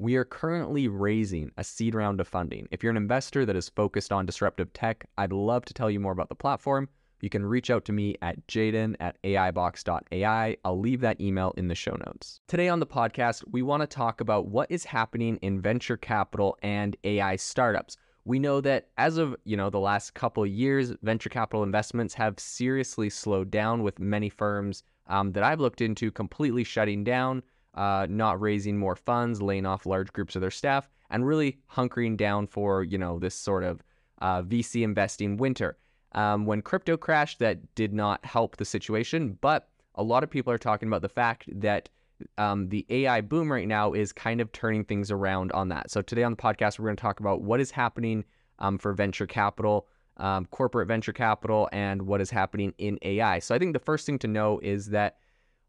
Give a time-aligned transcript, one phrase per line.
[0.00, 2.68] We are currently raising a seed round of funding.
[2.70, 5.98] If you're an investor that is focused on disruptive tech, I'd love to tell you
[5.98, 6.88] more about the platform.
[7.20, 10.56] You can reach out to me at jaeden at aibox.ai.
[10.64, 12.38] I'll leave that email in the show notes.
[12.46, 16.56] Today on the podcast, we want to talk about what is happening in venture capital
[16.62, 17.96] and AI startups.
[18.24, 22.38] We know that as of, you know, the last couple years, venture capital investments have
[22.38, 27.42] seriously slowed down with many firms um, that I've looked into completely shutting down
[27.78, 32.16] uh, not raising more funds, laying off large groups of their staff, and really hunkering
[32.16, 33.82] down for you know this sort of
[34.20, 35.78] uh, VC investing winter.
[36.12, 40.52] Um, when crypto crashed, that did not help the situation, but a lot of people
[40.52, 41.88] are talking about the fact that
[42.36, 45.88] um, the AI boom right now is kind of turning things around on that.
[45.88, 48.24] So today on the podcast, we're going to talk about what is happening
[48.58, 53.38] um, for venture capital, um, corporate venture capital, and what is happening in AI.
[53.38, 55.18] So I think the first thing to know is that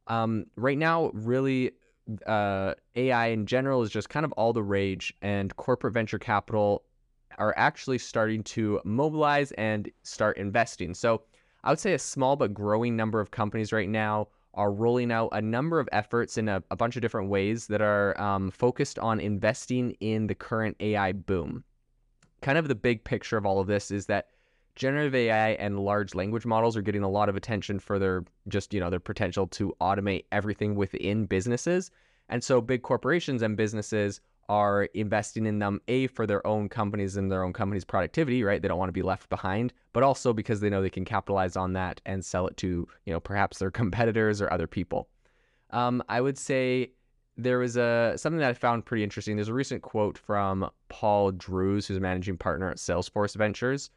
[0.07, 1.71] um, right now, really
[2.25, 6.83] uh, AI in general is just kind of all the rage, and corporate venture capital
[7.37, 10.93] are actually starting to mobilize and start investing.
[10.93, 11.23] So
[11.63, 15.29] I would say a small but growing number of companies right now are rolling out
[15.31, 18.99] a number of efforts in a, a bunch of different ways that are um, focused
[18.99, 21.63] on investing in the current AI boom.
[22.41, 24.27] Kind of the big picture of all of this is that
[24.79, 28.73] generative AI and large language models are getting a lot of attention for their just,
[28.73, 31.91] you know, their potential to automate everything within businesses.
[32.29, 37.17] And so big corporations and businesses are investing in them a for their own companies
[37.17, 38.61] and their own company's productivity, right?
[38.61, 41.57] They don't want to be left behind, but also because they know they can capitalize
[41.57, 45.09] on that and sell it to, you know, perhaps their competitors or other people.
[45.71, 46.93] Um, I would say
[47.37, 49.35] there was a something that I found pretty interesting.
[49.35, 53.89] There's a recent quote from Paul Drews who's a managing partner at Salesforce Ventures.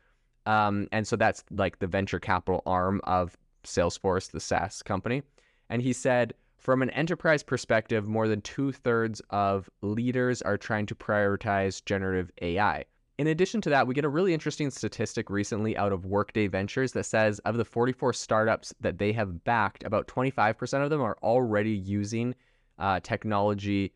[0.46, 5.22] Um, and so that's like the venture capital arm of Salesforce, the SaaS company.
[5.70, 10.86] And he said, from an enterprise perspective, more than two thirds of leaders are trying
[10.86, 12.84] to prioritize generative AI.
[13.18, 16.92] In addition to that, we get a really interesting statistic recently out of Workday Ventures
[16.92, 21.18] that says of the 44 startups that they have backed, about 25% of them are
[21.22, 22.34] already using
[22.78, 23.92] uh, technology,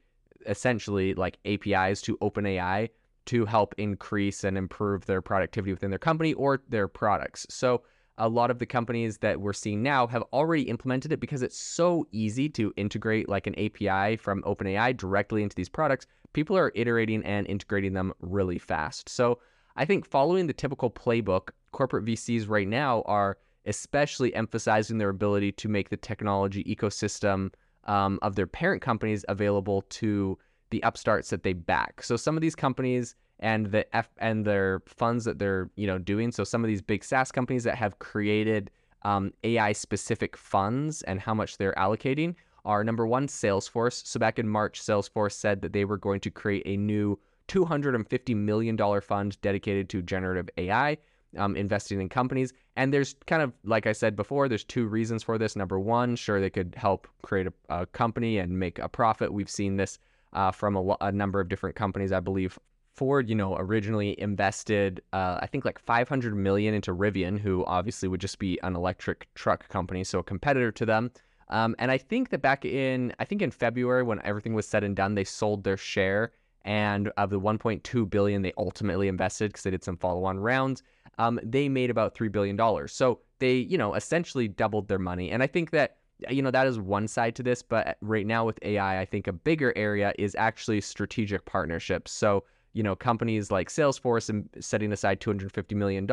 [0.47, 2.89] essentially like APIs to OpenAI,
[3.27, 7.47] to help increase and improve their productivity within their company or their products.
[7.51, 7.83] So
[8.19, 11.59] a lot of the companies that we're seeing now have already implemented it because it's
[11.59, 16.07] so easy to integrate like an API from OpenAI directly into these products.
[16.33, 19.09] People are iterating and integrating them really fast.
[19.09, 19.39] So
[19.77, 23.37] I think following the typical playbook, corporate VCs right now are
[23.67, 27.53] especially emphasizing their ability to make the technology ecosystem
[27.85, 30.39] um, of their parent companies available to
[30.71, 32.03] the upstarts that they back.
[32.03, 35.99] So some of these companies and the F and their funds that they're you know
[35.99, 36.33] doing.
[36.33, 38.71] So some of these big SaaS companies that have created
[39.03, 42.35] um, AI specific funds and how much they're allocating
[42.65, 44.05] are number one Salesforce.
[44.05, 48.35] So back in March, Salesforce said that they were going to create a new $250
[48.35, 50.99] million fund dedicated to generative AI.
[51.37, 52.55] Um, investing in companies.
[52.77, 55.55] And there's kind of, like I said before, there's two reasons for this.
[55.55, 59.31] Number one, sure, they could help create a, a company and make a profit.
[59.31, 59.99] We've seen this
[60.37, 62.13] uh, from a, a, number of different companies.
[62.13, 62.59] I believe
[62.95, 68.09] Ford, you know, originally invested, uh, I think like 500 million into Rivian, who obviously
[68.09, 71.11] would just be an electric truck company, so a competitor to them.
[71.49, 74.85] Um, and I think that back in, I think in February when everything was said
[74.85, 76.33] and done, they sold their share,
[76.65, 80.83] and of the 1.2 billion they ultimately invested because they did some follow-on rounds,
[81.19, 82.93] um, they made about three billion dollars.
[82.93, 85.31] So they, you know, essentially doubled their money.
[85.31, 85.97] And I think that
[86.31, 89.27] you know that is one side to this but right now with ai i think
[89.27, 92.43] a bigger area is actually strategic partnerships so
[92.77, 96.07] you know, companies like Salesforce and setting aside $250 million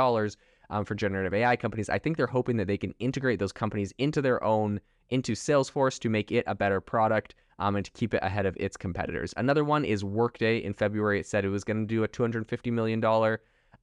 [0.70, 3.94] um, for generative AI companies, I think they're hoping that they can integrate those companies
[3.98, 4.80] into their own,
[5.10, 8.56] into Salesforce to make it a better product um, and to keep it ahead of
[8.58, 9.34] its competitors.
[9.36, 10.60] Another one is Workday.
[10.60, 13.04] In February, it said it was going to do a $250 million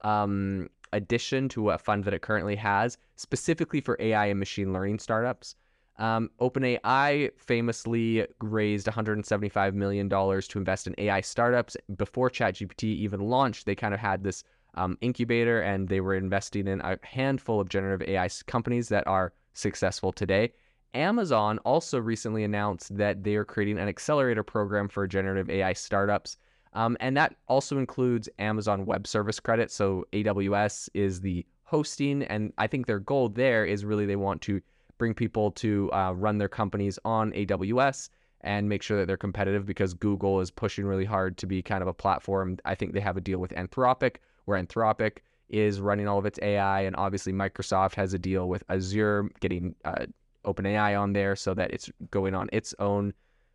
[0.00, 5.00] um, addition to a fund that it currently has, specifically for AI and machine learning
[5.00, 5.54] startups.
[6.00, 11.76] Um, OpenAI famously raised $175 million to invest in AI startups.
[11.96, 14.42] Before ChatGPT even launched, they kind of had this
[14.74, 19.34] um, incubator and they were investing in a handful of generative AI companies that are
[19.52, 20.52] successful today.
[20.94, 26.38] Amazon also recently announced that they are creating an accelerator program for generative AI startups.
[26.72, 29.70] Um, and that also includes Amazon Web Service credit.
[29.70, 32.22] So AWS is the hosting.
[32.24, 34.62] And I think their goal there is really they want to
[35.00, 38.10] bring people to uh, run their companies on AWS
[38.42, 41.80] and make sure that they're competitive because Google is pushing really hard to be kind
[41.80, 42.58] of a platform.
[42.66, 45.18] I think they have a deal with Anthropic, where Anthropic
[45.48, 49.74] is running all of its AI, and obviously Microsoft has a deal with Azure, getting
[49.86, 50.04] uh,
[50.44, 53.14] OpenAI on there so that it's going on its own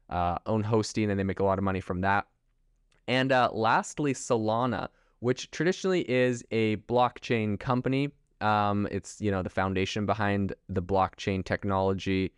[0.09, 2.25] uh, own hosting, and they make a lot of money from that.
[3.07, 4.89] And uh, lastly, Solana,
[5.19, 8.09] which traditionally is a blockchain company
[8.45, 12.31] um, it's you know the foundation behind the blockchain technology,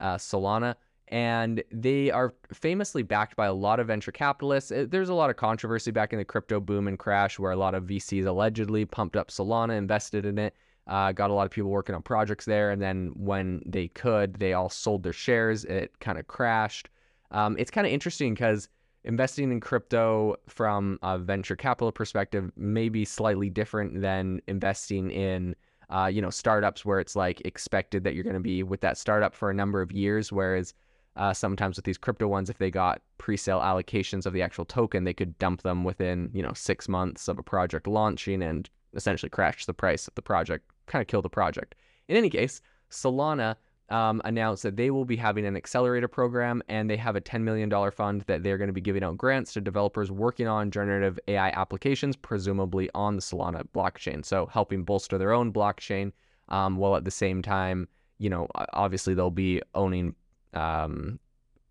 [0.00, 0.74] uh, Solana,
[1.08, 4.72] and they are famously backed by a lot of venture capitalists.
[4.72, 7.56] Uh, there's a lot of controversy back in the crypto boom and crash where a
[7.56, 10.56] lot of VCs allegedly pumped up Solana, invested in it,
[10.88, 14.34] uh, got a lot of people working on projects there, and then when they could,
[14.34, 15.64] they all sold their shares.
[15.64, 16.88] It kind of crashed.
[17.30, 18.68] Um, it's kind of interesting because
[19.04, 25.54] investing in crypto from a venture capital perspective may be slightly different than investing in
[25.90, 28.96] uh, you know startups where it's like expected that you're going to be with that
[28.96, 30.74] startup for a number of years whereas
[31.16, 35.04] uh, sometimes with these crypto ones if they got pre-sale allocations of the actual token
[35.04, 39.28] they could dump them within you know six months of a project launching and essentially
[39.28, 41.74] crash the price of the project kind of kill the project.
[42.08, 43.56] In any case Solana
[43.88, 47.42] um, announced that they will be having an accelerator program and they have a $10
[47.42, 51.18] million fund that they're going to be giving out grants to developers working on generative
[51.28, 54.24] AI applications, presumably on the Solana blockchain.
[54.24, 56.12] So helping bolster their own blockchain
[56.48, 57.88] um, while at the same time,
[58.18, 60.14] you know, obviously they'll be owning.
[60.54, 61.18] Um,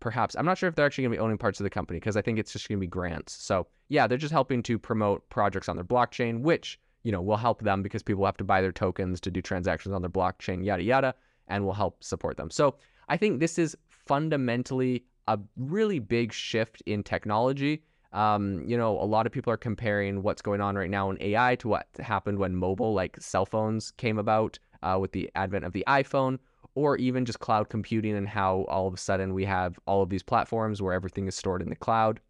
[0.00, 1.98] perhaps I'm not sure if they're actually going to be owning parts of the company
[1.98, 3.32] because I think it's just going to be grants.
[3.32, 7.36] So yeah, they're just helping to promote projects on their blockchain, which you know will
[7.36, 10.64] help them because people have to buy their tokens to do transactions on their blockchain,
[10.64, 11.14] yada yada
[11.48, 12.50] and will help support them.
[12.50, 12.76] So
[13.08, 17.82] I think this is fundamentally a really big shift in technology.
[18.12, 21.22] Um, you know, a lot of people are comparing what's going on right now in
[21.22, 25.64] AI to what happened when mobile, like cell phones, came about uh, with the advent
[25.64, 26.38] of the iPhone,
[26.74, 30.10] or even just cloud computing and how all of a sudden we have all of
[30.10, 32.20] these platforms where everything is stored in the cloud.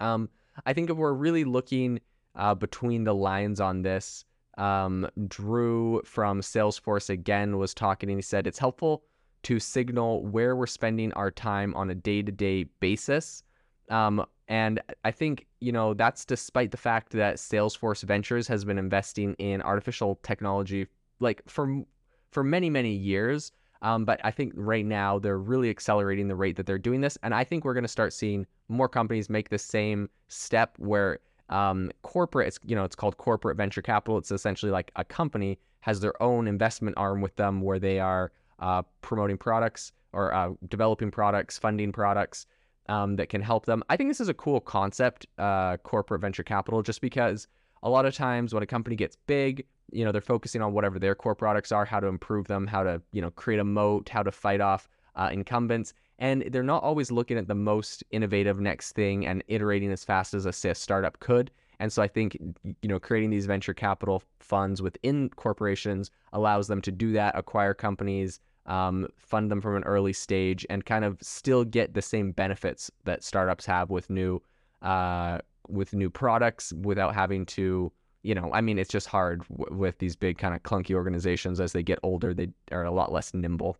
[0.00, 0.28] Um,
[0.66, 2.00] I think if we're really looking
[2.34, 4.24] uh, between the lines on this,
[4.58, 9.04] um, Drew from Salesforce again was talking and he said it's helpful
[9.44, 13.42] to signal where we're spending our time on a day to day basis.
[13.90, 18.78] Um, and I think, you know, that's despite the fact that Salesforce Ventures has been
[18.78, 20.86] investing in artificial technology
[21.20, 21.82] like for
[22.30, 23.52] for many, many years.
[23.82, 27.18] Um, but I think right now they're really accelerating the rate that they're doing this.
[27.22, 31.18] And I think we're going to start seeing more companies make the same step where
[31.52, 34.18] um, corporate, it's, you know, it's called corporate venture capital.
[34.18, 38.32] It's essentially like a company has their own investment arm with them where they are
[38.58, 42.46] uh, promoting products or uh, developing products, funding products
[42.88, 43.82] um, that can help them.
[43.90, 47.48] I think this is a cool concept, uh, corporate venture capital, just because
[47.82, 50.98] a lot of times when a company gets big, you know, they're focusing on whatever
[50.98, 54.08] their core products are, how to improve them, how to, you know, create a moat,
[54.08, 58.60] how to fight off uh, incumbents and they're not always looking at the most innovative
[58.60, 61.50] next thing and iterating as fast as a, a startup could.
[61.80, 62.38] And so I think
[62.80, 67.74] you know creating these venture capital funds within corporations allows them to do that, acquire
[67.74, 72.30] companies, um, fund them from an early stage, and kind of still get the same
[72.30, 74.40] benefits that startups have with new
[74.82, 77.90] uh, with new products without having to
[78.22, 81.58] you know I mean it's just hard w- with these big kind of clunky organizations
[81.58, 83.76] as they get older they are a lot less nimble.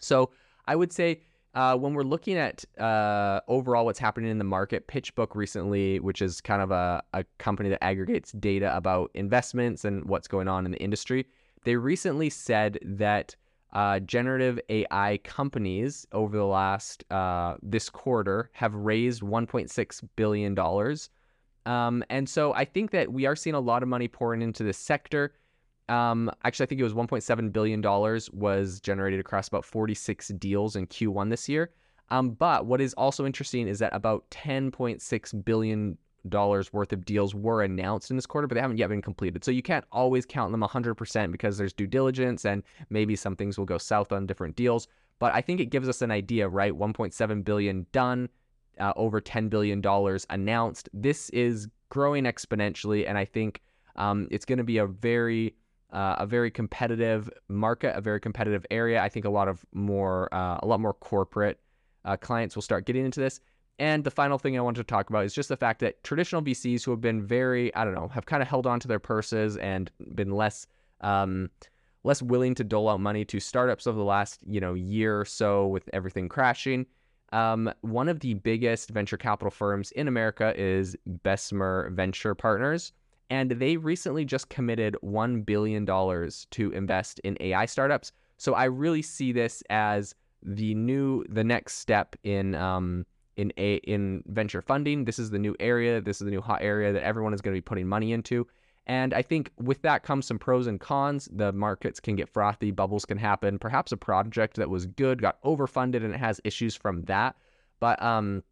[0.00, 0.30] So
[0.66, 1.20] I would say
[1.54, 6.22] uh, when we're looking at uh, overall what's happening in the market, PitchBook recently, which
[6.22, 10.64] is kind of a, a company that aggregates data about investments and what's going on
[10.64, 11.26] in the industry,
[11.64, 13.36] they recently said that
[13.72, 21.10] uh, generative AI companies over the last uh, this quarter have raised 1.6 billion dollars.
[21.64, 24.64] Um, and so I think that we are seeing a lot of money pouring into
[24.64, 25.34] this sector.
[25.88, 30.76] Um, actually, I think it was 1.7 billion dollars was generated across about 46 deals
[30.76, 31.70] in Q1 this year.
[32.10, 35.98] Um, but what is also interesting is that about 10.6 billion
[36.28, 39.44] dollars worth of deals were announced in this quarter, but they haven't yet been completed.
[39.44, 43.58] So you can't always count them 100% because there's due diligence and maybe some things
[43.58, 44.86] will go south on different deals.
[45.18, 46.72] But I think it gives us an idea, right?
[46.72, 48.28] 1.7 billion done,
[48.78, 50.88] uh, over 10 billion dollars announced.
[50.92, 53.62] This is growing exponentially, and I think
[53.96, 55.54] Um, it's going to be a very
[55.92, 59.02] uh, a very competitive market, a very competitive area.
[59.02, 61.60] I think a lot of more uh, a lot more corporate
[62.04, 63.40] uh, clients will start getting into this.
[63.78, 66.42] And the final thing I want to talk about is just the fact that traditional
[66.42, 68.98] VCs who have been very, I don't know, have kind of held on to their
[68.98, 70.66] purses and been less
[71.00, 71.50] um,
[72.04, 75.24] less willing to dole out money to startups over the last you know year or
[75.24, 76.86] so with everything crashing.
[77.32, 82.92] Um, one of the biggest venture capital firms in America is Bessemer Venture Partners,
[83.32, 88.12] and they recently just committed $1 billion to invest in AI startups.
[88.36, 93.06] So I really see this as the new, the next step in um,
[93.38, 95.06] in a in venture funding.
[95.06, 96.02] This is the new area.
[96.02, 98.46] This is the new hot area that everyone is going to be putting money into.
[98.86, 101.26] And I think with that comes some pros and cons.
[101.32, 103.58] The markets can get frothy, bubbles can happen.
[103.58, 107.34] Perhaps a project that was good got overfunded and it has issues from that.
[107.80, 108.42] But um,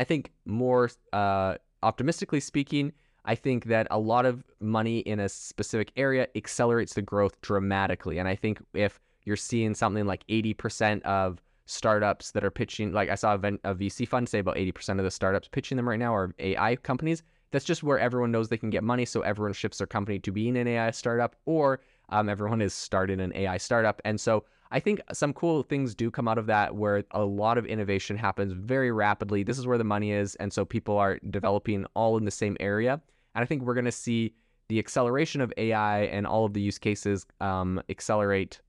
[0.00, 2.92] I think more uh, optimistically speaking,
[3.26, 8.18] I think that a lot of money in a specific area accelerates the growth dramatically.
[8.18, 13.10] And I think if you're seeing something like 80% of startups that are pitching, like
[13.10, 16.14] I saw a, VC fund say about 80% of the startups pitching them right now
[16.14, 19.04] are AI companies that's just where everyone knows they can get money.
[19.04, 23.20] So everyone ships their company to being an AI startup, or um, everyone is starting
[23.20, 24.02] an AI startup.
[24.04, 27.56] And so I think some cool things do come out of that where a lot
[27.56, 29.42] of innovation happens very rapidly.
[29.42, 30.34] This is where the money is.
[30.36, 33.00] And so people are developing all in the same area.
[33.36, 34.34] And I think we're going to see
[34.68, 38.60] the acceleration of AI and all of the use cases um, accelerate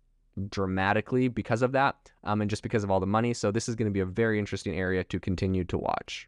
[0.49, 3.33] dramatically because of that um, and just because of all the money.
[3.33, 6.27] So this is going to be a very interesting area to continue to watch.